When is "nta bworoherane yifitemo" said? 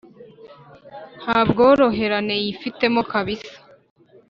1.21-2.99